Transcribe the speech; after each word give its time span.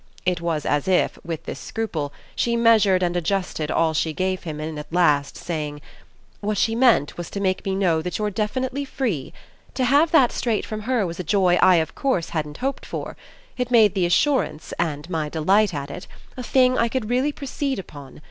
It 0.25 0.41
was 0.41 0.65
as 0.65 0.87
if, 0.87 1.19
with 1.23 1.43
this 1.45 1.59
scruple, 1.59 2.11
she 2.35 2.55
measured 2.55 3.03
and 3.03 3.15
adjusted 3.15 3.69
all 3.69 3.93
she 3.93 4.13
gave 4.13 4.41
him 4.45 4.59
in 4.59 4.79
at 4.79 4.91
last 4.91 5.37
saying: 5.37 5.79
"What 6.39 6.57
she 6.57 6.73
meant 6.73 7.17
was 7.19 7.29
to 7.29 7.39
make 7.39 7.63
me 7.65 7.75
know 7.75 8.01
that 8.01 8.17
you're 8.17 8.31
definitely 8.31 8.83
free. 8.83 9.31
To 9.75 9.85
have 9.85 10.09
that 10.09 10.31
straight 10.31 10.65
from 10.65 10.81
her 10.89 11.05
was 11.05 11.19
a 11.19 11.23
joy 11.23 11.59
I 11.61 11.75
of 11.75 11.93
course 11.93 12.29
hadn't 12.29 12.57
hoped 12.65 12.83
for: 12.83 13.15
it 13.57 13.69
made 13.69 13.93
the 13.93 14.07
assurance, 14.07 14.73
and 14.79 15.07
my 15.07 15.29
delight 15.29 15.71
at 15.71 15.91
it, 15.91 16.07
a 16.35 16.41
thing 16.41 16.79
I 16.79 16.87
could 16.87 17.07
really 17.11 17.31
proceed 17.31 17.77
upon. 17.77 18.19